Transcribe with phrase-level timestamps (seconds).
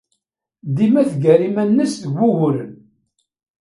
[0.75, 2.71] Dima teggar iman-nnes deg wuguren.